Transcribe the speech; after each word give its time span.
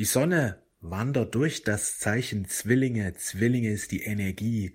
Die 0.00 0.06
Sonne 0.06 0.62
wandert 0.80 1.34
durch 1.34 1.62
das 1.62 1.98
Zeichen 1.98 2.48
Zwillinge. 2.48 3.12
Zwillinge 3.16 3.68
ist 3.68 3.92
die 3.92 4.02
Energie 4.02 4.74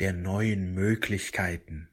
der 0.00 0.14
neuen 0.14 0.72
Möglichkeiten. 0.72 1.90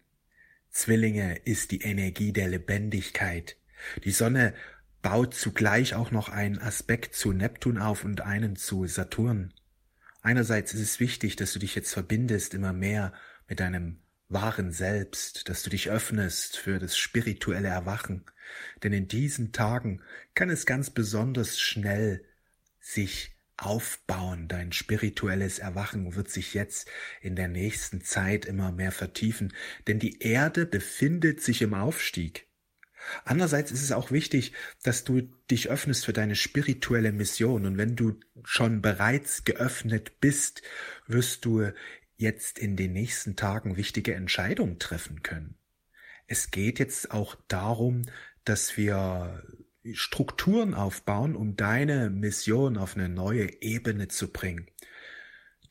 Zwillinge 0.70 1.36
ist 1.44 1.72
die 1.72 1.82
Energie 1.82 2.32
der 2.32 2.48
Lebendigkeit. 2.48 3.58
Die 4.06 4.12
Sonne 4.12 4.54
baut 5.02 5.34
zugleich 5.34 5.94
auch 5.94 6.12
noch 6.12 6.30
einen 6.30 6.58
Aspekt 6.58 7.16
zu 7.16 7.34
Neptun 7.34 7.80
auf 7.80 8.06
und 8.06 8.22
einen 8.22 8.56
zu 8.56 8.88
Saturn. 8.88 9.54
Einerseits 10.22 10.74
ist 10.74 10.80
es 10.80 11.00
wichtig, 11.02 11.36
dass 11.36 11.52
du 11.52 11.60
dich 11.60 11.76
jetzt 11.76 11.92
verbindest 11.92 12.54
immer 12.54 12.72
mehr 12.72 13.12
mit 13.50 13.60
deinem 13.60 13.98
wahren 14.30 14.72
Selbst, 14.72 15.50
dass 15.50 15.64
du 15.64 15.70
dich 15.70 15.90
öffnest 15.90 16.56
für 16.56 16.80
das 16.80 16.98
spirituelle 16.98 17.68
Erwachen, 17.68 18.24
denn 18.84 18.94
in 18.94 19.10
diesen 19.10 19.52
Tagen 19.52 20.02
kann 20.34 20.50
es 20.50 20.66
ganz 20.66 20.92
besonders 20.92 21.60
schnell 21.60 22.24
sich 22.84 23.32
aufbauen. 23.58 24.48
Dein 24.48 24.74
spirituelles 24.74 25.60
Erwachen 25.60 26.16
wird 26.16 26.30
sich 26.30 26.54
jetzt 26.54 26.90
in 27.22 27.36
der 27.36 27.48
nächsten 27.48 28.04
Zeit 28.04 28.46
immer 28.46 28.72
mehr 28.72 28.92
vertiefen, 28.92 29.54
denn 29.88 30.00
die 30.00 30.20
Erde 30.20 30.66
befindet 30.66 31.42
sich 31.42 31.62
im 31.62 31.74
Aufstieg. 31.74 32.48
Andererseits 33.26 33.72
ist 33.72 33.84
es 33.84 33.92
auch 33.92 34.12
wichtig, 34.12 34.54
dass 34.84 35.04
du 35.04 35.22
dich 35.50 35.70
öffnest 35.70 36.06
für 36.06 36.14
deine 36.14 36.36
spirituelle 36.36 37.12
Mission. 37.12 37.66
Und 37.66 37.78
wenn 37.78 37.96
du 37.96 38.20
schon 38.44 38.82
bereits 38.82 39.44
geöffnet 39.44 40.20
bist, 40.22 40.62
wirst 41.08 41.44
du 41.46 41.72
jetzt 42.16 42.60
in 42.60 42.78
den 42.78 42.94
nächsten 42.94 43.36
Tagen 43.36 43.76
wichtige 43.76 44.14
Entscheidungen 44.14 44.80
treffen 44.80 45.22
können. 45.22 45.58
Es 46.28 46.52
geht 46.52 46.80
jetzt 46.80 47.12
auch 47.12 47.36
darum, 47.50 48.04
dass 48.46 48.78
wir 48.78 49.44
Strukturen 49.92 50.74
aufbauen, 50.74 51.36
um 51.36 51.56
deine 51.56 52.10
Mission 52.10 52.78
auf 52.78 52.96
eine 52.96 53.10
neue 53.10 53.62
Ebene 53.62 54.08
zu 54.08 54.32
bringen. 54.32 54.68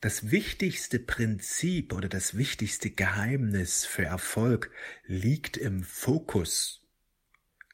Das 0.01 0.31
wichtigste 0.31 0.99
Prinzip 0.99 1.93
oder 1.93 2.09
das 2.09 2.37
wichtigste 2.37 2.91
Geheimnis 2.91 3.85
für 3.85 4.03
Erfolg 4.03 4.69
liegt 5.05 5.57
im 5.57 5.83
Fokus, 5.83 6.85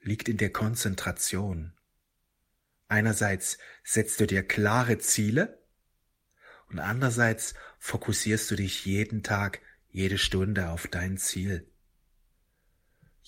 liegt 0.01 0.29
in 0.29 0.37
der 0.37 0.51
Konzentration. 0.51 1.73
Einerseits 2.87 3.57
setzt 3.83 4.19
du 4.19 4.27
dir 4.27 4.43
klare 4.43 4.99
Ziele 4.99 5.59
und 6.69 6.79
andererseits 6.79 7.53
fokussierst 7.79 8.49
du 8.51 8.55
dich 8.55 8.85
jeden 8.85 9.23
Tag, 9.23 9.59
jede 9.91 10.17
Stunde 10.17 10.69
auf 10.69 10.87
dein 10.87 11.17
Ziel. 11.17 11.67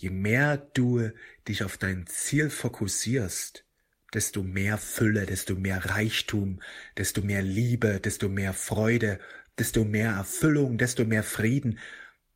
Je 0.02 0.10
mehr 0.10 0.58
du 0.58 1.12
dich 1.48 1.64
auf 1.64 1.78
dein 1.78 2.08
Ziel 2.08 2.50
fokussierst, 2.50 3.66
desto 4.16 4.42
mehr 4.42 4.80
Fülle, 4.80 5.28
desto 5.28 5.54
mehr 5.54 5.92
Reichtum, 5.92 6.60
desto 6.98 7.22
mehr 7.22 7.44
Liebe, 7.44 8.00
desto 8.00 8.28
mehr 8.28 8.54
Freude, 8.54 9.20
desto 9.60 9.86
mehr 9.86 10.14
Erfüllung, 10.14 10.80
desto 10.80 11.06
mehr 11.06 11.22
Frieden 11.22 11.78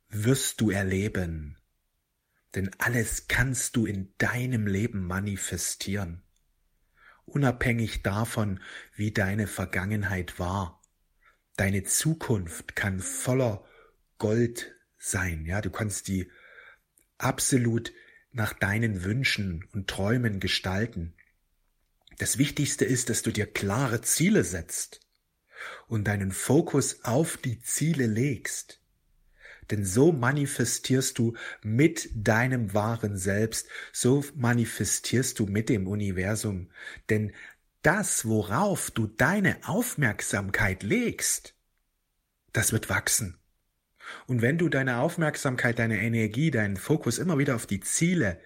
wirst 0.08 0.60
du 0.60 0.70
erleben. 0.70 1.58
Denn 2.54 2.70
alles 2.78 3.26
kannst 3.26 3.74
du 3.74 3.84
in 3.84 4.14
deinem 4.18 4.68
Leben 4.68 5.04
manifestieren. 5.04 6.22
Unabhängig 7.24 8.04
davon, 8.04 8.60
wie 8.94 9.10
deine 9.10 9.48
Vergangenheit 9.48 10.38
war. 10.38 10.80
Deine 11.56 11.82
Zukunft 11.82 12.76
kann 12.76 13.00
voller 13.00 13.64
Gold 14.18 14.72
sein, 14.98 15.44
ja, 15.46 15.60
du 15.60 15.70
kannst 15.70 16.06
die 16.06 16.30
absolut 17.18 17.92
nach 18.32 18.52
deinen 18.52 19.04
Wünschen 19.04 19.64
und 19.72 19.88
Träumen 19.88 20.40
gestalten. 20.40 21.14
Das 22.18 22.38
Wichtigste 22.38 22.84
ist, 22.84 23.10
dass 23.10 23.22
du 23.22 23.30
dir 23.30 23.46
klare 23.46 24.00
Ziele 24.02 24.44
setzt 24.44 25.00
und 25.88 26.04
deinen 26.04 26.32
Fokus 26.32 27.04
auf 27.04 27.36
die 27.36 27.60
Ziele 27.60 28.06
legst. 28.06 28.80
Denn 29.70 29.84
so 29.84 30.12
manifestierst 30.12 31.18
du 31.18 31.34
mit 31.62 32.08
deinem 32.14 32.72
wahren 32.72 33.16
Selbst, 33.16 33.68
so 33.92 34.24
manifestierst 34.34 35.38
du 35.38 35.46
mit 35.46 35.68
dem 35.68 35.88
Universum. 35.88 36.70
Denn 37.08 37.32
das, 37.82 38.26
worauf 38.26 38.90
du 38.90 39.06
deine 39.06 39.58
Aufmerksamkeit 39.66 40.82
legst, 40.82 41.54
das 42.52 42.72
wird 42.72 42.88
wachsen. 42.88 43.38
Und 44.26 44.42
wenn 44.42 44.58
du 44.58 44.68
deine 44.68 44.98
Aufmerksamkeit, 44.98 45.78
deine 45.78 46.00
Energie, 46.00 46.50
deinen 46.50 46.76
Fokus 46.76 47.18
immer 47.18 47.38
wieder 47.38 47.54
auf 47.54 47.66
die 47.66 47.80
Ziele 47.80 48.40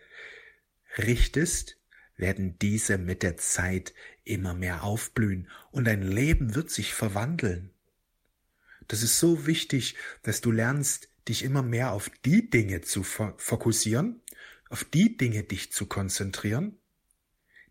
richtest, 0.98 1.76
werden 2.16 2.58
diese 2.58 2.98
mit 2.98 3.22
der 3.22 3.36
Zeit 3.36 3.94
immer 4.24 4.54
mehr 4.54 4.84
aufblühen 4.84 5.48
und 5.70 5.86
dein 5.86 6.02
Leben 6.02 6.54
wird 6.54 6.70
sich 6.70 6.94
verwandeln. 6.94 7.70
Das 8.88 9.02
ist 9.02 9.18
so 9.18 9.46
wichtig, 9.46 9.96
dass 10.22 10.40
du 10.40 10.50
lernst, 10.50 11.08
dich 11.28 11.44
immer 11.44 11.62
mehr 11.62 11.92
auf 11.92 12.10
die 12.24 12.50
Dinge 12.50 12.80
zu 12.80 13.02
fokussieren, 13.02 14.20
auf 14.68 14.84
die 14.84 15.16
Dinge 15.16 15.44
dich 15.44 15.72
zu 15.72 15.86
konzentrieren, 15.86 16.78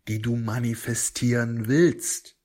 die 0.08 0.22
du 0.22 0.36
manifestieren 0.36 1.68
willst. 1.68 2.36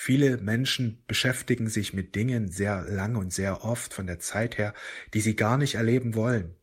Viele 0.00 0.36
Menschen 0.36 1.02
beschäftigen 1.08 1.68
sich 1.68 1.92
mit 1.92 2.14
Dingen 2.14 2.52
sehr 2.52 2.84
lang 2.84 3.16
und 3.16 3.32
sehr 3.32 3.64
oft 3.64 3.92
von 3.92 4.06
der 4.06 4.20
Zeit 4.20 4.56
her, 4.56 4.72
die 5.12 5.20
sie 5.20 5.34
gar 5.34 5.58
nicht 5.58 5.74
erleben 5.74 6.14
wollen. 6.14 6.54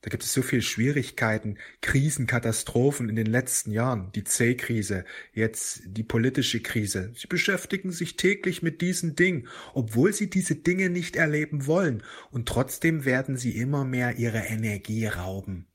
Da 0.00 0.08
gibt 0.08 0.22
es 0.22 0.32
so 0.32 0.40
viele 0.40 0.62
Schwierigkeiten, 0.62 1.58
Krisen, 1.82 2.26
Katastrophen 2.26 3.10
in 3.10 3.16
den 3.16 3.26
letzten 3.26 3.70
Jahren, 3.70 4.12
die 4.12 4.24
C-Krise, 4.24 5.04
jetzt 5.34 5.82
die 5.84 6.02
politische 6.02 6.60
Krise. 6.60 7.12
Sie 7.14 7.26
beschäftigen 7.26 7.92
sich 7.92 8.16
täglich 8.16 8.62
mit 8.62 8.80
diesen 8.80 9.14
Dingen, 9.14 9.46
obwohl 9.74 10.14
sie 10.14 10.30
diese 10.30 10.56
Dinge 10.56 10.88
nicht 10.88 11.16
erleben 11.16 11.66
wollen, 11.66 12.02
und 12.30 12.48
trotzdem 12.48 13.04
werden 13.04 13.36
sie 13.36 13.58
immer 13.58 13.84
mehr 13.84 14.16
ihre 14.16 14.38
Energie 14.38 15.06
rauben. 15.06 15.66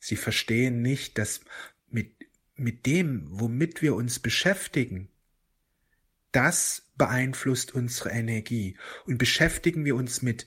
Sie 0.00 0.16
verstehen 0.16 0.82
nicht, 0.82 1.16
dass 1.16 1.42
mit, 1.88 2.10
mit 2.56 2.86
dem, 2.86 3.28
womit 3.30 3.82
wir 3.82 3.94
uns 3.94 4.18
beschäftigen, 4.18 5.10
das 6.32 6.90
beeinflusst 6.96 7.74
unsere 7.74 8.10
Energie. 8.10 8.76
Und 9.06 9.18
beschäftigen 9.18 9.84
wir 9.84 9.96
uns 9.96 10.22
mit 10.22 10.46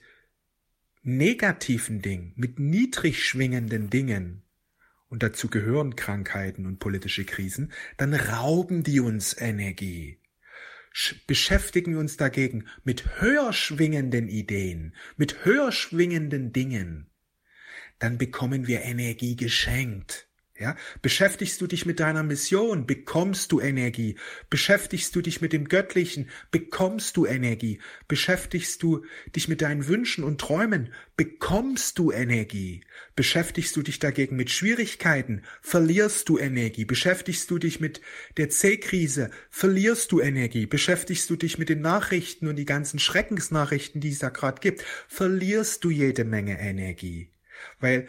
negativen 1.02 2.02
Dingen, 2.02 2.34
mit 2.36 2.60
niedrig 2.60 3.24
schwingenden 3.24 3.90
Dingen, 3.90 4.44
und 5.10 5.22
dazu 5.22 5.48
gehören 5.48 5.96
Krankheiten 5.96 6.66
und 6.66 6.80
politische 6.80 7.24
Krisen, 7.24 7.72
dann 7.98 8.16
rauben 8.16 8.82
die 8.82 9.00
uns 9.00 9.40
Energie. 9.40 10.18
Beschäftigen 11.28 11.92
wir 11.92 12.00
uns 12.00 12.18
dagegen 12.18 12.68
mit 12.84 13.22
höher 13.22 13.54
schwingenden 13.54 14.28
Ideen, 14.28 14.96
mit 15.16 15.46
höher 15.46 15.72
schwingenden 15.72 16.52
Dingen, 16.52 17.12
dann 18.00 18.18
bekommen 18.18 18.68
wir 18.68 18.82
Energie 18.82 19.36
geschenkt. 19.36 20.28
Ja, 20.63 20.78
beschäftigst 21.01 21.59
du 21.59 21.68
dich 21.68 21.85
mit 21.85 22.00
deiner 22.00 22.24
Mission, 22.24 22.88
bekommst 22.88 23.51
du 23.51 23.59
Energie. 23.59 24.16
Beschäftigst 24.50 25.13
du 25.13 25.19
dich 25.19 25.41
mit 25.41 25.51
dem 25.51 25.68
Göttlichen, 25.68 26.29
bekommst 26.51 27.18
du 27.18 27.25
Energie. 27.25 27.79
Beschäftigst 28.07 28.81
du 28.81 29.03
dich 29.35 29.50
mit 29.50 29.62
deinen 29.62 29.90
Wünschen 29.90 30.23
und 30.23 30.40
Träumen, 30.40 30.94
bekommst 31.18 32.00
du 32.00 32.13
Energie. 32.13 32.79
Beschäftigst 33.18 33.75
du 33.75 33.81
dich 33.81 34.00
dagegen 34.00 34.38
mit 34.38 34.52
Schwierigkeiten, 34.52 35.41
verlierst 35.62 36.29
du 36.29 36.38
Energie. 36.38 36.85
Beschäftigst 36.85 37.52
du 37.52 37.57
dich 37.57 37.81
mit 37.81 38.00
der 38.38 38.47
C-Krise, 38.47 39.31
verlierst 39.50 40.13
du 40.13 40.22
Energie. 40.22 40.66
Beschäftigst 40.66 41.29
du 41.29 41.35
dich 41.35 41.57
mit 41.57 41.68
den 41.68 41.81
Nachrichten 41.81 42.47
und 42.47 42.56
die 42.56 42.63
ganzen 42.63 43.00
Schreckensnachrichten, 43.00 44.00
die 44.00 44.12
es 44.12 44.19
da 44.19 44.29
gerade 44.29 44.62
gibt, 44.62 44.85
verlierst 45.09 45.84
du 45.84 45.90
jede 45.90 46.23
Menge 46.23 46.57
Energie. 46.57 47.34
Weil 47.81 48.07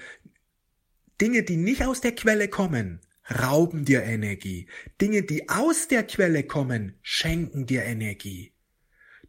Dinge, 1.20 1.42
die 1.42 1.56
nicht 1.56 1.84
aus 1.84 2.00
der 2.00 2.14
Quelle 2.14 2.48
kommen, 2.48 3.00
rauben 3.30 3.84
dir 3.84 4.02
Energie. 4.02 4.66
Dinge, 5.00 5.22
die 5.22 5.48
aus 5.48 5.88
der 5.88 6.02
Quelle 6.02 6.42
kommen, 6.44 6.98
schenken 7.02 7.66
dir 7.66 7.84
Energie. 7.84 8.52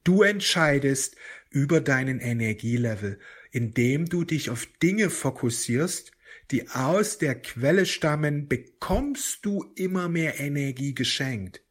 Du 0.03 0.21
entscheidest 0.21 1.15
über 1.49 1.81
deinen 1.81 2.19
Energielevel, 2.19 3.19
indem 3.51 4.05
du 4.05 4.23
dich 4.23 4.49
auf 4.49 4.67
Dinge 4.81 5.09
fokussierst, 5.09 6.11
die 6.51 6.69
aus 6.69 7.17
der 7.17 7.35
Quelle 7.41 7.85
stammen, 7.85 8.47
bekommst 8.47 9.45
du 9.45 9.71
immer 9.75 10.09
mehr 10.09 10.39
Energie 10.39 10.93
geschenkt. 10.93 11.64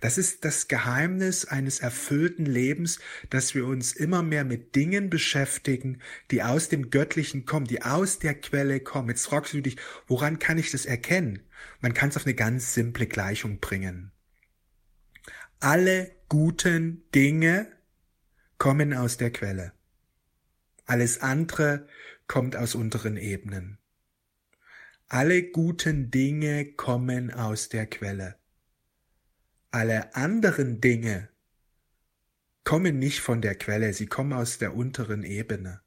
Das 0.00 0.18
ist 0.18 0.44
das 0.44 0.68
Geheimnis 0.68 1.44
eines 1.44 1.80
erfüllten 1.80 2.46
Lebens, 2.46 2.98
dass 3.30 3.54
wir 3.54 3.66
uns 3.66 3.92
immer 3.92 4.22
mehr 4.22 4.44
mit 4.44 4.74
Dingen 4.74 5.10
beschäftigen, 5.10 6.00
die 6.30 6.42
aus 6.42 6.68
dem 6.68 6.90
Göttlichen 6.90 7.46
kommen, 7.46 7.66
die 7.66 7.82
aus 7.82 8.18
der 8.18 8.34
Quelle 8.34 8.80
kommen. 8.80 9.08
Jetzt 9.08 9.26
fragst 9.26 9.54
du 9.54 9.60
dich, 9.60 9.76
woran 10.06 10.38
kann 10.38 10.58
ich 10.58 10.70
das 10.70 10.86
erkennen? 10.86 11.40
Man 11.80 11.94
kann 11.94 12.10
es 12.10 12.16
auf 12.16 12.26
eine 12.26 12.34
ganz 12.34 12.74
simple 12.74 13.06
Gleichung 13.06 13.60
bringen. 13.60 14.12
Alle 15.60 16.12
guten 16.28 17.02
Dinge 17.14 17.66
kommen 18.58 18.94
aus 18.94 19.16
der 19.16 19.32
Quelle. 19.32 19.72
Alles 20.86 21.20
andere 21.20 21.86
kommt 22.26 22.56
aus 22.56 22.74
unteren 22.74 23.16
Ebenen. 23.16 23.78
Alle 25.08 25.42
guten 25.42 26.10
Dinge 26.10 26.72
kommen 26.72 27.32
aus 27.32 27.68
der 27.68 27.86
Quelle. 27.86 28.36
Alle 29.70 30.14
anderen 30.14 30.80
Dinge 30.80 31.28
kommen 32.64 32.98
nicht 32.98 33.20
von 33.20 33.42
der 33.42 33.54
Quelle, 33.54 33.92
sie 33.92 34.06
kommen 34.06 34.32
aus 34.32 34.58
der 34.58 34.74
unteren 34.74 35.24
Ebene. 35.24 35.80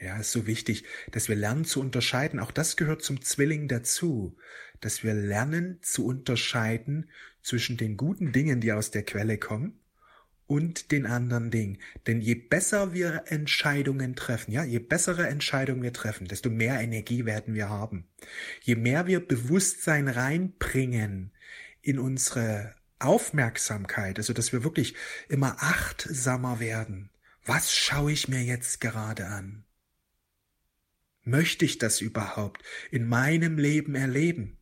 Ja, 0.00 0.18
ist 0.18 0.30
so 0.30 0.46
wichtig, 0.46 0.84
dass 1.10 1.28
wir 1.28 1.34
lernen 1.34 1.64
zu 1.64 1.80
unterscheiden. 1.80 2.38
Auch 2.38 2.52
das 2.52 2.76
gehört 2.76 3.02
zum 3.02 3.22
Zwilling 3.22 3.66
dazu, 3.66 4.36
dass 4.80 5.02
wir 5.02 5.14
lernen 5.14 5.80
zu 5.82 6.06
unterscheiden 6.06 7.10
zwischen 7.42 7.76
den 7.76 7.96
guten 7.96 8.32
Dingen, 8.32 8.60
die 8.60 8.72
aus 8.72 8.92
der 8.92 9.02
Quelle 9.02 9.38
kommen, 9.38 9.80
und 10.48 10.92
den 10.92 11.06
anderen 11.06 11.50
Dingen. 11.50 11.78
Denn 12.06 12.20
je 12.20 12.34
besser 12.34 12.94
wir 12.94 13.24
Entscheidungen 13.26 14.16
treffen, 14.16 14.50
ja, 14.50 14.64
je 14.64 14.78
bessere 14.78 15.28
Entscheidungen 15.28 15.82
wir 15.82 15.92
treffen, 15.92 16.26
desto 16.26 16.48
mehr 16.48 16.80
Energie 16.80 17.26
werden 17.26 17.54
wir 17.54 17.68
haben. 17.68 18.08
Je 18.62 18.74
mehr 18.74 19.06
wir 19.06 19.20
Bewusstsein 19.20 20.08
reinbringen 20.08 21.32
in 21.88 21.98
unsere 21.98 22.74
Aufmerksamkeit, 22.98 24.18
also 24.18 24.32
dass 24.32 24.52
wir 24.52 24.64
wirklich 24.64 24.94
immer 25.28 25.56
achtsamer 25.60 26.60
werden. 26.60 27.10
Was 27.44 27.74
schaue 27.74 28.12
ich 28.12 28.28
mir 28.28 28.42
jetzt 28.42 28.80
gerade 28.80 29.26
an? 29.26 29.64
Möchte 31.22 31.64
ich 31.64 31.78
das 31.78 32.00
überhaupt 32.00 32.62
in 32.90 33.08
meinem 33.08 33.58
Leben 33.58 33.94
erleben? 33.94 34.58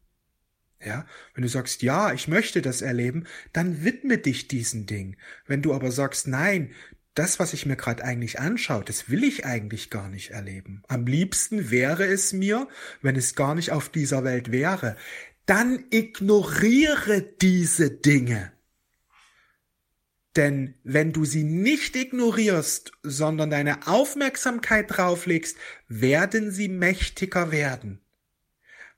Ja, 0.84 1.06
wenn 1.34 1.42
du 1.42 1.48
sagst, 1.48 1.82
ja, 1.82 2.12
ich 2.12 2.28
möchte 2.28 2.60
das 2.62 2.82
erleben, 2.82 3.24
dann 3.52 3.82
widme 3.82 4.18
dich 4.18 4.46
diesen 4.46 4.86
Ding. 4.86 5.16
Wenn 5.46 5.62
du 5.62 5.74
aber 5.74 5.90
sagst, 5.90 6.28
nein, 6.28 6.72
das, 7.14 7.38
was 7.40 7.54
ich 7.54 7.64
mir 7.64 7.76
gerade 7.76 8.04
eigentlich 8.04 8.38
anschaue, 8.38 8.84
das 8.84 9.08
will 9.08 9.24
ich 9.24 9.46
eigentlich 9.46 9.88
gar 9.88 10.08
nicht 10.08 10.30
erleben. 10.30 10.82
Am 10.86 11.06
liebsten 11.06 11.70
wäre 11.70 12.04
es 12.04 12.34
mir, 12.34 12.68
wenn 13.00 13.16
es 13.16 13.34
gar 13.34 13.54
nicht 13.54 13.72
auf 13.72 13.88
dieser 13.88 14.22
Welt 14.22 14.52
wäre. 14.52 14.96
Dann 15.46 15.84
ignoriere 15.90 17.22
diese 17.22 17.90
Dinge. 17.90 18.52
Denn 20.34 20.74
wenn 20.84 21.12
du 21.12 21.24
sie 21.24 21.44
nicht 21.44 21.96
ignorierst, 21.96 22.92
sondern 23.02 23.50
deine 23.50 23.86
Aufmerksamkeit 23.86 24.86
drauflegst, 24.88 25.56
werden 25.88 26.50
sie 26.50 26.68
mächtiger 26.68 27.52
werden. 27.52 28.02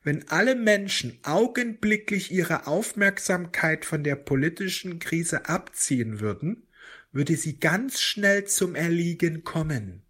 Wenn 0.03 0.29
alle 0.29 0.55
Menschen 0.55 1.19
augenblicklich 1.23 2.33
ihre 2.33 2.67
Aufmerksamkeit 2.67 3.85
von 3.85 4.03
der 4.03 4.17
politischen 4.17 4.99
Krise 4.99 5.49
abziehen 5.49 6.21
würden, 6.21 6.67
würde 7.13 7.37
sie 7.37 7.61
ganz 7.61 8.01
schnell 8.01 8.47
zum 8.47 8.75
Erliegen 8.75 9.45
kommen. 9.45 10.03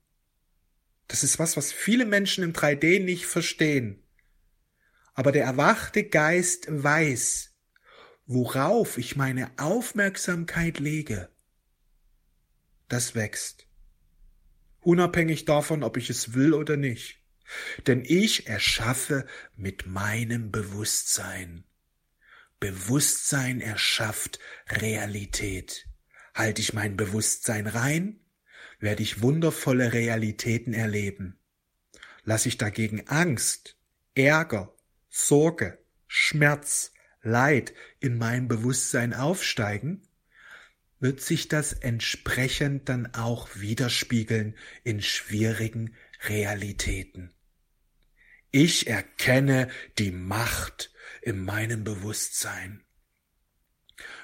Das 1.08 1.24
ist 1.24 1.38
was, 1.38 1.56
was 1.56 1.72
viele 1.72 2.06
Menschen 2.06 2.44
im 2.44 2.52
3D 2.52 3.02
nicht 3.02 3.26
verstehen. 3.26 4.02
Aber 5.18 5.32
der 5.32 5.42
erwachte 5.42 6.04
Geist 6.04 6.68
weiß, 6.70 7.52
worauf 8.26 8.98
ich 8.98 9.16
meine 9.16 9.50
Aufmerksamkeit 9.58 10.78
lege, 10.78 11.28
das 12.86 13.16
wächst. 13.16 13.66
Unabhängig 14.78 15.44
davon, 15.44 15.82
ob 15.82 15.96
ich 15.96 16.08
es 16.08 16.34
will 16.34 16.54
oder 16.54 16.76
nicht. 16.76 17.18
Denn 17.88 18.04
ich 18.04 18.46
erschaffe 18.46 19.26
mit 19.56 19.86
meinem 19.86 20.52
Bewusstsein. 20.52 21.64
Bewusstsein 22.60 23.60
erschafft 23.60 24.38
Realität. 24.68 25.88
Halte 26.32 26.60
ich 26.60 26.74
mein 26.74 26.96
Bewusstsein 26.96 27.66
rein, 27.66 28.20
werde 28.78 29.02
ich 29.02 29.20
wundervolle 29.20 29.92
Realitäten 29.92 30.74
erleben. 30.74 31.40
Lasse 32.22 32.48
ich 32.48 32.56
dagegen 32.56 33.08
Angst, 33.08 33.76
Ärger, 34.14 34.77
Sorge, 35.18 35.84
Schmerz, 36.06 36.92
Leid 37.22 37.74
in 37.98 38.18
meinem 38.18 38.46
Bewusstsein 38.46 39.12
aufsteigen, 39.12 40.02
wird 41.00 41.20
sich 41.20 41.48
das 41.48 41.72
entsprechend 41.72 42.88
dann 42.88 43.14
auch 43.14 43.48
widerspiegeln 43.56 44.56
in 44.84 45.02
schwierigen 45.02 45.96
Realitäten. 46.28 47.34
Ich 48.52 48.86
erkenne 48.86 49.68
die 49.98 50.12
Macht 50.12 50.92
in 51.20 51.44
meinem 51.44 51.82
Bewusstsein. 51.82 52.84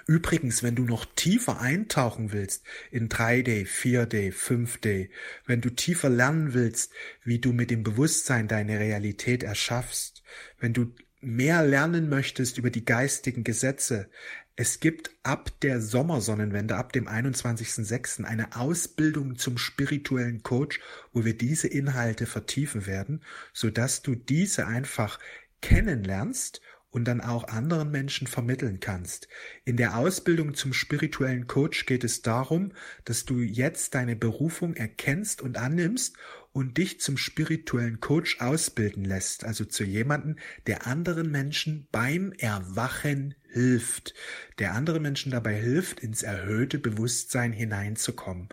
Übrigens, 0.06 0.62
wenn 0.62 0.74
du 0.74 0.84
noch 0.84 1.04
tiefer 1.04 1.60
eintauchen 1.60 2.32
willst 2.32 2.64
in 2.90 3.08
3D, 3.08 3.66
4D, 3.66 4.32
5D, 4.32 5.08
wenn 5.46 5.60
du 5.60 5.70
tiefer 5.70 6.10
lernen 6.10 6.54
willst, 6.54 6.92
wie 7.24 7.38
du 7.38 7.52
mit 7.52 7.70
dem 7.70 7.82
Bewusstsein 7.82 8.48
deine 8.48 8.78
Realität 8.78 9.42
erschaffst, 9.42 10.22
wenn 10.58 10.72
du 10.72 10.92
mehr 11.20 11.64
lernen 11.64 12.08
möchtest 12.08 12.58
über 12.58 12.70
die 12.70 12.84
geistigen 12.84 13.44
Gesetze, 13.44 14.10
es 14.56 14.78
gibt 14.78 15.10
ab 15.24 15.50
der 15.62 15.80
Sommersonnenwende, 15.80 16.76
ab 16.76 16.92
dem 16.92 17.08
21.06. 17.08 18.22
eine 18.22 18.54
Ausbildung 18.54 19.36
zum 19.36 19.58
spirituellen 19.58 20.44
Coach, 20.44 20.80
wo 21.12 21.24
wir 21.24 21.36
diese 21.36 21.66
Inhalte 21.66 22.26
vertiefen 22.26 22.86
werden, 22.86 23.22
so 23.52 23.70
dass 23.70 24.02
du 24.02 24.14
diese 24.14 24.68
einfach 24.68 25.18
kennenlernst 25.60 26.60
und 26.94 27.06
dann 27.06 27.20
auch 27.20 27.48
anderen 27.48 27.90
Menschen 27.90 28.28
vermitteln 28.28 28.78
kannst. 28.78 29.26
In 29.64 29.76
der 29.76 29.98
Ausbildung 29.98 30.54
zum 30.54 30.72
spirituellen 30.72 31.48
Coach 31.48 31.86
geht 31.86 32.04
es 32.04 32.22
darum, 32.22 32.70
dass 33.04 33.24
du 33.24 33.40
jetzt 33.40 33.96
deine 33.96 34.14
Berufung 34.14 34.74
erkennst 34.74 35.42
und 35.42 35.58
annimmst 35.58 36.16
und 36.52 36.78
dich 36.78 37.00
zum 37.00 37.16
spirituellen 37.16 37.98
Coach 37.98 38.40
ausbilden 38.40 39.04
lässt, 39.04 39.42
also 39.42 39.64
zu 39.64 39.82
jemanden, 39.82 40.36
der 40.68 40.86
anderen 40.86 41.32
Menschen 41.32 41.88
beim 41.90 42.32
Erwachen 42.38 43.34
hilft, 43.50 44.14
der 44.60 44.74
anderen 44.74 45.02
Menschen 45.02 45.32
dabei 45.32 45.54
hilft, 45.54 45.98
ins 45.98 46.22
erhöhte 46.22 46.78
Bewusstsein 46.78 47.52
hineinzukommen. 47.52 48.50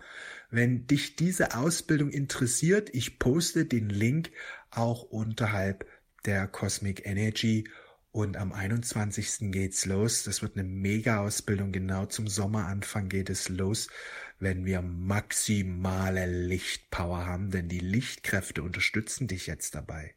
Wenn 0.49 0.87
dich 0.87 1.15
diese 1.15 1.55
Ausbildung 1.55 2.09
interessiert, 2.09 2.89
ich 2.91 3.19
poste 3.19 3.65
den 3.65 3.91
Link 3.91 4.31
auch 4.71 5.03
unterhalb 5.03 5.85
der 6.25 6.47
Cosmic 6.47 7.05
Energy 7.05 7.65
und 8.11 8.37
am 8.37 8.51
21. 8.51 9.51
geht's 9.51 9.85
los. 9.85 10.23
Das 10.23 10.41
wird 10.41 10.57
eine 10.57 10.67
Mega-Ausbildung. 10.67 11.71
Genau 11.71 12.05
zum 12.05 12.27
Sommeranfang 12.27 13.09
geht 13.09 13.29
es 13.29 13.49
los, 13.49 13.87
wenn 14.39 14.65
wir 14.65 14.81
maximale 14.81 16.25
Lichtpower 16.25 17.25
haben, 17.25 17.51
denn 17.51 17.69
die 17.69 17.79
Lichtkräfte 17.79 18.63
unterstützen 18.63 19.27
dich 19.27 19.47
jetzt 19.47 19.75
dabei. 19.75 20.15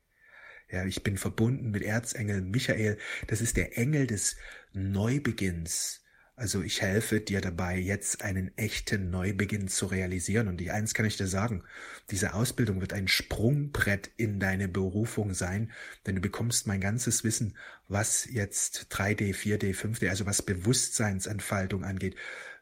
Ja, 0.71 0.85
ich 0.85 1.03
bin 1.03 1.19
verbunden 1.19 1.71
mit 1.71 1.83
Erzengel 1.83 2.41
Michael. 2.41 2.99
Das 3.29 3.41
ist 3.41 3.57
der 3.57 3.79
Engel 3.79 4.07
des 4.07 4.37
Neubeginns. 4.73 6.04
Also 6.37 6.63
ich 6.63 6.83
helfe 6.83 7.21
dir 7.21 7.41
dabei, 7.41 7.79
jetzt 7.79 8.23
einen 8.23 8.57
echten 8.59 9.09
Neubeginn 9.11 9.69
zu 9.69 9.87
realisieren. 9.87 10.49
Und 10.49 10.57
die 10.57 10.73
eins 10.73 10.93
kann 10.93 11.07
ich 11.07 11.17
dir 11.17 11.29
sagen, 11.29 11.63
diese 12.11 12.35
Ausbildung 12.35 12.81
wird 12.81 12.93
ein 12.93 13.07
Sprungbrett 13.07 14.11
in 14.17 14.41
deine 14.41 14.67
Berufung 14.67 15.33
sein, 15.33 15.71
denn 16.07 16.17
du 16.17 16.21
bekommst 16.21 16.67
mein 16.67 16.81
ganzes 16.81 17.23
Wissen, 17.23 17.57
was 17.87 18.27
jetzt 18.29 18.89
3D, 18.91 19.33
4D, 19.33 19.75
5D, 19.77 20.09
also 20.09 20.27
was 20.27 20.43
Bewusstseinsentfaltung 20.43 21.85
angeht. 21.85 22.17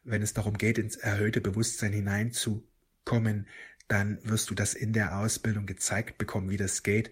Wenn 0.05 0.21
es 0.21 0.35
darum 0.35 0.59
geht, 0.59 0.77
ins 0.77 0.97
erhöhte 0.97 1.41
Bewusstsein 1.41 1.95
hineinzukommen, 1.95 3.47
dann 3.89 4.19
wirst 4.23 4.51
du 4.51 4.55
das 4.55 4.75
in 4.75 4.93
der 4.93 5.19
Ausbildung 5.19 5.65
gezeigt 5.65 6.19
bekommen, 6.19 6.51
wie 6.51 6.59
das 6.59 6.83
geht. 6.83 7.11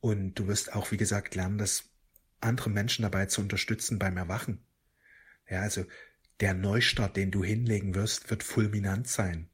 Und 0.00 0.34
du 0.34 0.46
wirst 0.46 0.74
auch, 0.74 0.90
wie 0.90 0.96
gesagt, 0.98 1.34
lernen, 1.36 1.56
das 1.56 1.84
andere 2.40 2.68
Menschen 2.68 3.02
dabei 3.02 3.26
zu 3.26 3.40
unterstützen 3.40 3.98
beim 3.98 4.18
Erwachen. 4.18 4.58
Ja, 5.48 5.60
also 5.60 5.84
der 6.40 6.54
Neustart, 6.54 7.16
den 7.16 7.30
du 7.30 7.44
hinlegen 7.44 7.94
wirst, 7.94 8.30
wird 8.30 8.42
fulminant 8.42 9.06
sein. 9.08 9.48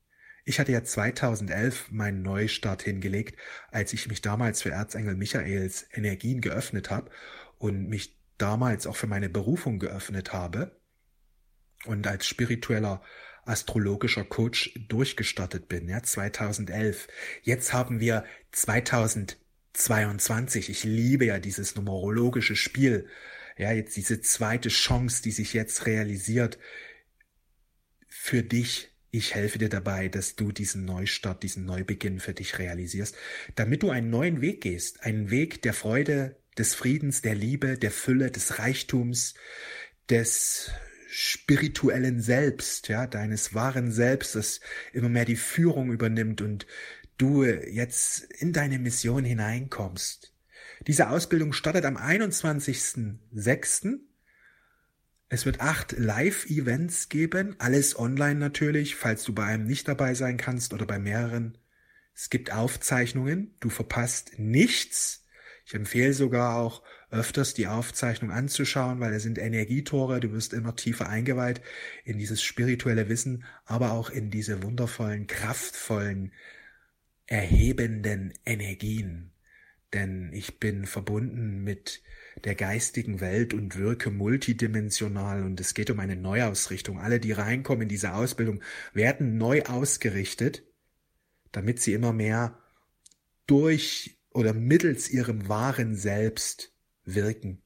Ich 0.44 0.58
hatte 0.58 0.72
ja 0.72 0.82
2011 0.82 1.90
meinen 1.90 2.22
Neustart 2.22 2.82
hingelegt, 2.82 3.38
als 3.70 3.92
ich 3.92 4.08
mich 4.08 4.22
damals 4.22 4.62
für 4.62 4.70
Erzengel 4.70 5.14
Michaels 5.14 5.86
Energien 5.92 6.40
geöffnet 6.40 6.90
habe 6.90 7.10
und 7.58 7.88
mich 7.88 8.16
damals 8.38 8.86
auch 8.86 8.96
für 8.96 9.08
meine 9.08 9.28
Berufung 9.28 9.78
geöffnet 9.78 10.32
habe 10.32 10.80
und 11.84 12.06
als 12.06 12.26
spiritueller 12.26 13.02
astrologischer 13.44 14.24
Coach 14.24 14.72
durchgestartet 14.88 15.68
bin, 15.68 15.86
ja, 15.88 16.02
2011. 16.02 17.08
Jetzt 17.42 17.74
haben 17.74 18.00
wir 18.00 18.24
2022. 18.52 20.70
Ich 20.70 20.84
liebe 20.84 21.26
ja 21.26 21.38
dieses 21.38 21.74
numerologische 21.74 22.56
Spiel 22.56 23.06
ja, 23.58 23.72
jetzt 23.72 23.96
diese 23.96 24.20
zweite 24.20 24.68
Chance, 24.68 25.22
die 25.22 25.32
sich 25.32 25.52
jetzt 25.52 25.86
realisiert, 25.86 26.58
für 28.08 28.42
dich. 28.42 28.94
Ich 29.10 29.34
helfe 29.34 29.58
dir 29.58 29.70
dabei, 29.70 30.08
dass 30.08 30.36
du 30.36 30.52
diesen 30.52 30.84
Neustart, 30.84 31.42
diesen 31.42 31.64
Neubeginn 31.64 32.20
für 32.20 32.34
dich 32.34 32.58
realisierst, 32.58 33.16
damit 33.54 33.82
du 33.82 33.90
einen 33.90 34.10
neuen 34.10 34.40
Weg 34.42 34.60
gehst, 34.60 35.02
einen 35.02 35.30
Weg 35.30 35.62
der 35.62 35.72
Freude, 35.72 36.36
des 36.58 36.74
Friedens, 36.74 37.22
der 37.22 37.34
Liebe, 37.34 37.78
der 37.78 37.90
Fülle, 37.90 38.30
des 38.30 38.58
Reichtums, 38.58 39.34
des 40.10 40.70
spirituellen 41.08 42.20
Selbst, 42.20 42.88
ja, 42.88 43.06
deines 43.06 43.54
wahren 43.54 43.92
Selbst, 43.92 44.34
das 44.34 44.60
immer 44.92 45.08
mehr 45.08 45.24
die 45.24 45.36
Führung 45.36 45.90
übernimmt 45.90 46.42
und 46.42 46.66
du 47.16 47.44
jetzt 47.44 48.24
in 48.24 48.52
deine 48.52 48.78
Mission 48.78 49.24
hineinkommst. 49.24 50.34
Diese 50.86 51.10
Ausbildung 51.10 51.52
startet 51.52 51.84
am 51.84 51.96
21.06. 51.96 53.98
Es 55.28 55.44
wird 55.44 55.60
acht 55.60 55.92
Live-Events 55.92 57.08
geben, 57.08 57.56
alles 57.58 57.98
online 57.98 58.38
natürlich, 58.38 58.96
falls 58.96 59.24
du 59.24 59.34
bei 59.34 59.44
einem 59.44 59.66
nicht 59.66 59.88
dabei 59.88 60.14
sein 60.14 60.38
kannst 60.38 60.72
oder 60.72 60.86
bei 60.86 60.98
mehreren. 60.98 61.58
Es 62.14 62.30
gibt 62.30 62.52
Aufzeichnungen, 62.52 63.54
du 63.60 63.68
verpasst 63.68 64.38
nichts. 64.38 65.26
Ich 65.66 65.74
empfehle 65.74 66.14
sogar 66.14 66.56
auch 66.56 66.82
öfters 67.10 67.52
die 67.52 67.66
Aufzeichnung 67.66 68.30
anzuschauen, 68.30 69.00
weil 69.00 69.12
es 69.12 69.22
sind 69.22 69.38
Energietore, 69.38 70.20
du 70.20 70.32
wirst 70.32 70.54
immer 70.54 70.76
tiefer 70.76 71.08
eingeweiht 71.08 71.60
in 72.04 72.18
dieses 72.18 72.42
spirituelle 72.42 73.10
Wissen, 73.10 73.44
aber 73.66 73.92
auch 73.92 74.08
in 74.08 74.30
diese 74.30 74.62
wundervollen, 74.62 75.26
kraftvollen, 75.26 76.32
erhebenden 77.26 78.32
Energien. 78.46 79.32
Denn 79.94 80.32
ich 80.32 80.60
bin 80.60 80.84
verbunden 80.84 81.62
mit 81.64 82.02
der 82.44 82.54
geistigen 82.54 83.20
Welt 83.20 83.54
und 83.54 83.76
wirke 83.76 84.10
multidimensional 84.10 85.42
und 85.42 85.60
es 85.60 85.74
geht 85.74 85.90
um 85.90 85.98
eine 85.98 86.16
Neuausrichtung. 86.16 87.00
Alle, 87.00 87.20
die 87.20 87.32
reinkommen 87.32 87.82
in 87.82 87.88
diese 87.88 88.14
Ausbildung, 88.14 88.62
werden 88.92 89.38
neu 89.38 89.62
ausgerichtet, 89.62 90.62
damit 91.52 91.80
sie 91.80 91.94
immer 91.94 92.12
mehr 92.12 92.58
durch 93.46 94.18
oder 94.30 94.52
mittels 94.52 95.08
ihrem 95.10 95.48
wahren 95.48 95.96
Selbst 95.96 96.72
wirken. 97.04 97.62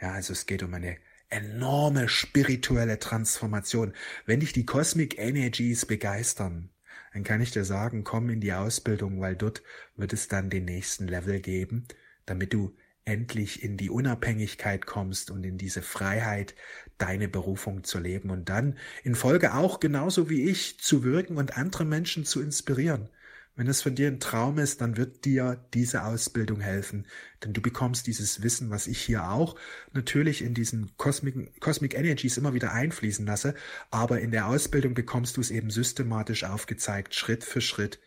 Ja, 0.00 0.12
also 0.12 0.32
es 0.32 0.46
geht 0.46 0.62
um 0.62 0.72
eine 0.74 0.96
enorme 1.28 2.08
spirituelle 2.08 2.98
Transformation. 2.98 3.94
Wenn 4.26 4.40
dich 4.40 4.52
die 4.52 4.66
Cosmic 4.66 5.18
Energies 5.18 5.86
begeistern, 5.86 6.71
dann 7.12 7.24
kann 7.24 7.40
ich 7.40 7.50
dir 7.50 7.64
sagen, 7.64 8.04
komm 8.04 8.30
in 8.30 8.40
die 8.40 8.52
Ausbildung, 8.52 9.20
weil 9.20 9.36
dort 9.36 9.62
wird 9.96 10.12
es 10.12 10.28
dann 10.28 10.50
den 10.50 10.64
nächsten 10.64 11.06
Level 11.06 11.40
geben, 11.40 11.86
damit 12.26 12.52
du 12.52 12.74
endlich 13.04 13.62
in 13.62 13.76
die 13.76 13.90
Unabhängigkeit 13.90 14.86
kommst 14.86 15.30
und 15.30 15.44
in 15.44 15.58
diese 15.58 15.82
Freiheit, 15.82 16.54
deine 16.98 17.28
Berufung 17.28 17.82
zu 17.82 17.98
leben 17.98 18.30
und 18.30 18.48
dann 18.48 18.78
in 19.02 19.14
Folge 19.14 19.54
auch 19.54 19.80
genauso 19.80 20.30
wie 20.30 20.48
ich 20.48 20.78
zu 20.78 21.02
wirken 21.02 21.36
und 21.36 21.56
andere 21.58 21.84
Menschen 21.84 22.24
zu 22.24 22.40
inspirieren. 22.40 23.08
Wenn 23.54 23.66
es 23.66 23.82
von 23.82 23.94
dir 23.94 24.08
ein 24.08 24.18
Traum 24.18 24.58
ist, 24.58 24.80
dann 24.80 24.96
wird 24.96 25.26
dir 25.26 25.62
diese 25.74 26.04
Ausbildung 26.04 26.60
helfen, 26.60 27.06
denn 27.44 27.52
du 27.52 27.60
bekommst 27.60 28.06
dieses 28.06 28.42
Wissen, 28.42 28.70
was 28.70 28.86
ich 28.86 28.98
hier 28.98 29.28
auch 29.28 29.56
natürlich 29.92 30.40
in 30.40 30.54
diesen 30.54 30.96
Cosmic, 30.96 31.60
Cosmic 31.60 31.92
Energies 31.92 32.38
immer 32.38 32.54
wieder 32.54 32.72
einfließen 32.72 33.26
lasse, 33.26 33.54
aber 33.90 34.22
in 34.22 34.30
der 34.30 34.46
Ausbildung 34.46 34.94
bekommst 34.94 35.36
du 35.36 35.42
es 35.42 35.50
eben 35.50 35.68
systematisch 35.68 36.44
aufgezeigt, 36.44 37.14
Schritt 37.14 37.44
für 37.44 37.60
Schritt, 37.60 38.00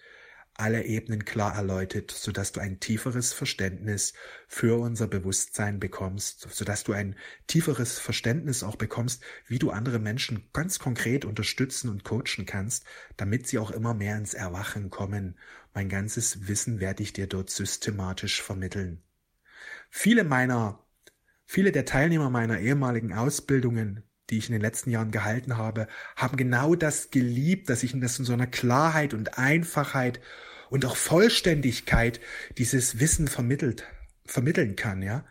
alle 0.58 0.86
Ebenen 0.86 1.26
klar 1.26 1.56
erläutert, 1.56 2.12
sodass 2.12 2.52
du 2.52 2.62
ein 2.62 2.80
tieferes 2.80 3.34
Verständnis 3.34 4.14
für 4.48 4.80
unser 4.80 5.08
Bewusstsein 5.08 5.80
bekommst, 5.80 6.48
sodass 6.50 6.84
du 6.84 6.94
ein 6.94 7.16
tieferes 7.48 8.00
Verständnis 8.00 8.64
auch 8.64 8.78
bekommst, 8.78 9.22
wie 9.48 9.60
du 9.60 9.72
andere 9.72 10.00
Menschen 10.00 10.50
ganz 10.54 10.80
konkret 10.80 11.26
unterstützen 11.26 11.90
und 11.90 12.04
coachen 12.04 12.46
kannst, 12.46 12.86
damit 13.18 13.48
sie 13.48 13.60
auch 13.60 13.72
immer 13.72 13.94
mehr 13.94 14.18
ins 14.18 14.34
Erwachen 14.34 14.90
kommen. 14.90 15.38
Mein 15.74 15.90
ganzes 15.90 16.48
Wissen 16.48 16.80
werde 16.80 17.04
ich 17.04 17.12
dir 17.12 17.28
dort 17.28 17.50
systematisch 17.50 18.42
vermitteln. 18.42 19.04
Viele 19.90 20.24
meiner, 20.24 20.86
viele 21.46 21.72
der 21.74 21.86
Teilnehmer 21.86 22.30
meiner 22.30 22.60
ehemaligen 22.60 23.14
Ausbildungen 23.14 24.04
die 24.30 24.38
ich 24.38 24.48
in 24.48 24.54
den 24.54 24.62
letzten 24.62 24.90
Jahren 24.90 25.12
gehalten 25.12 25.58
habe, 25.58 25.88
haben 26.16 26.38
genau 26.38 26.76
das 26.76 27.12
geliebt, 27.12 27.70
dass 27.70 27.84
ich 27.84 27.94
in 27.94 28.02
das 28.02 28.20
in 28.20 28.26
so 28.26 28.34
einer 28.34 28.48
Klarheit 28.48 29.14
und 29.14 29.38
Einfachheit 29.38 30.20
und 30.70 30.86
auch 30.86 30.96
Vollständigkeit 30.96 32.20
dieses 32.58 33.00
Wissen 33.00 33.28
vermittelt, 33.28 33.84
vermitteln 34.26 34.76
kann, 34.76 35.02
ja 35.02 35.26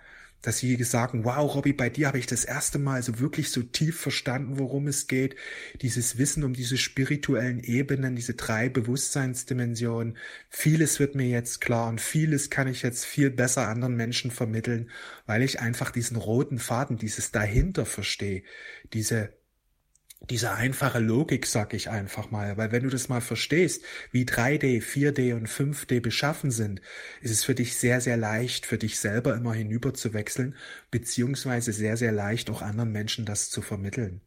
dass 0.44 0.58
sie 0.58 0.82
sagen, 0.84 1.24
wow, 1.24 1.54
Robby, 1.54 1.72
bei 1.72 1.88
dir 1.88 2.06
habe 2.06 2.18
ich 2.18 2.26
das 2.26 2.44
erste 2.44 2.78
Mal 2.78 3.02
so 3.02 3.18
wirklich 3.18 3.50
so 3.50 3.62
tief 3.62 3.98
verstanden, 3.98 4.58
worum 4.58 4.86
es 4.86 5.06
geht. 5.06 5.36
Dieses 5.80 6.18
Wissen 6.18 6.44
um 6.44 6.52
diese 6.52 6.76
spirituellen 6.76 7.60
Ebenen, 7.60 8.14
diese 8.14 8.34
drei 8.34 8.68
Bewusstseinsdimensionen. 8.68 10.18
Vieles 10.50 11.00
wird 11.00 11.14
mir 11.14 11.28
jetzt 11.28 11.60
klar 11.60 11.88
und 11.88 12.00
vieles 12.00 12.50
kann 12.50 12.68
ich 12.68 12.82
jetzt 12.82 13.06
viel 13.06 13.30
besser 13.30 13.68
anderen 13.68 13.96
Menschen 13.96 14.30
vermitteln, 14.30 14.90
weil 15.26 15.42
ich 15.42 15.60
einfach 15.60 15.90
diesen 15.90 16.16
roten 16.16 16.58
Faden, 16.58 16.98
dieses 16.98 17.30
dahinter 17.30 17.86
verstehe, 17.86 18.42
diese 18.92 19.32
diese 20.30 20.52
einfache 20.52 20.98
Logik, 21.00 21.46
sag 21.46 21.74
ich 21.74 21.90
einfach 21.90 22.30
mal, 22.30 22.56
weil 22.56 22.72
wenn 22.72 22.84
du 22.84 22.88
das 22.88 23.08
mal 23.08 23.20
verstehst, 23.20 23.84
wie 24.10 24.24
3D, 24.24 24.82
4D 24.82 25.34
und 25.34 25.48
5D 25.48 26.00
beschaffen 26.00 26.50
sind, 26.50 26.80
ist 27.20 27.30
es 27.30 27.44
für 27.44 27.54
dich 27.54 27.76
sehr, 27.76 28.00
sehr 28.00 28.16
leicht, 28.16 28.66
für 28.66 28.78
dich 28.78 28.98
selber 28.98 29.34
immer 29.34 29.54
hinüber 29.54 29.94
zu 29.94 30.14
wechseln, 30.14 30.56
beziehungsweise 30.90 31.72
sehr, 31.72 31.96
sehr 31.96 32.12
leicht 32.12 32.50
auch 32.50 32.62
anderen 32.62 32.92
Menschen 32.92 33.24
das 33.24 33.50
zu 33.50 33.60
vermitteln. 33.60 34.20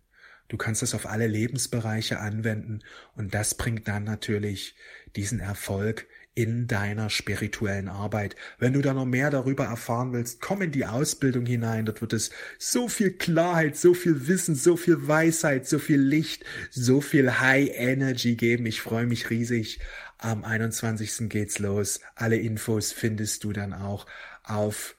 Du 0.50 0.58
kannst 0.58 0.82
das 0.82 0.94
auf 0.94 1.08
alle 1.08 1.28
Lebensbereiche 1.28 2.20
anwenden 2.20 2.80
und 3.16 3.34
das 3.34 3.56
bringt 3.56 3.88
dann 3.88 4.04
natürlich 4.04 4.76
diesen 5.16 5.40
Erfolg 5.40 6.08
in 6.38 6.68
deiner 6.68 7.10
spirituellen 7.10 7.88
Arbeit. 7.88 8.36
Wenn 8.60 8.74
du 8.74 8.84
da 8.84 8.94
noch 8.94 9.08
mehr 9.08 9.32
darüber 9.32 9.66
erfahren 9.66 10.14
willst, 10.14 10.40
komm 10.40 10.62
in 10.62 10.72
die 10.72 10.86
Ausbildung 10.86 11.48
hinein. 11.48 11.86
Dort 11.86 12.02
wird 12.02 12.14
es 12.14 12.30
so 12.60 12.88
viel 12.88 13.12
Klarheit, 13.14 13.76
so 13.76 13.96
viel 13.96 14.28
Wissen, 14.28 14.54
so 14.54 14.78
viel 14.78 15.08
Weisheit, 15.08 15.68
so 15.68 15.80
viel 15.80 16.00
Licht, 16.00 16.46
so 16.70 17.02
viel 17.02 17.40
High 17.40 17.72
Energy 17.74 18.36
geben. 18.36 18.68
Ich 18.68 18.82
freue 18.82 19.08
mich 19.08 19.32
riesig. 19.32 19.80
Am 20.20 20.44
21. 20.44 21.28
geht's 21.28 21.58
los. 21.58 22.02
Alle 22.14 22.38
Infos 22.38 22.92
findest 22.92 23.44
du 23.44 23.52
dann 23.52 23.74
auch 23.74 24.06
auf 24.44 24.96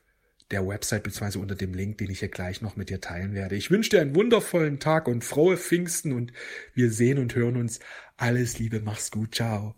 der 0.50 0.66
Website 0.66 1.04
bzw. 1.04 1.38
unter 1.38 1.54
dem 1.54 1.72
Link, 1.72 1.98
den 1.98 2.10
ich 2.10 2.18
hier 2.18 2.30
gleich 2.30 2.62
noch 2.62 2.74
mit 2.74 2.90
dir 2.90 3.00
teilen 3.00 3.34
werde. 3.34 3.54
Ich 3.54 3.70
wünsche 3.70 3.90
dir 3.90 4.00
einen 4.00 4.16
wundervollen 4.16 4.80
Tag 4.80 5.06
und 5.06 5.22
frohe 5.22 5.56
Pfingsten 5.56 6.12
und 6.12 6.32
wir 6.74 6.90
sehen 6.90 7.18
und 7.18 7.36
hören 7.36 7.56
uns. 7.56 7.78
Alles 8.16 8.58
Liebe, 8.58 8.80
mach's 8.80 9.12
gut, 9.12 9.36
ciao. 9.36 9.76